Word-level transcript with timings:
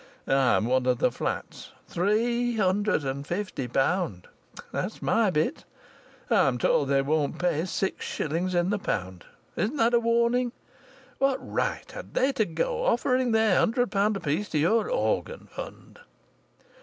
I'm 0.25 0.65
one 0.65 0.87
of 0.87 0.97
the 0.97 1.11
flats. 1.11 1.73
Three 1.87 2.57
hundred 2.57 3.03
and 3.03 3.27
fifty 3.27 3.67
pound 3.67 4.27
that's 4.71 4.99
my 4.99 5.29
bit; 5.29 5.63
I'm 6.27 6.57
told 6.57 6.89
they 6.89 7.03
won't 7.03 7.37
pay 7.37 7.65
six 7.65 8.03
shillings 8.03 8.55
in 8.55 8.71
the 8.71 8.79
pound. 8.79 9.25
Isn't 9.55 9.77
that 9.77 9.93
a 9.93 9.99
warning? 9.99 10.53
What 11.19 11.37
right 11.39 11.91
had 11.91 12.15
they 12.15 12.31
to 12.31 12.45
go 12.45 12.83
offering 12.83 13.31
their 13.31 13.59
hundred 13.59 13.91
pound 13.91 14.17
apiece 14.17 14.49
to 14.49 14.57
your 14.57 14.89
organ 14.89 15.47
fund?" 15.51 15.99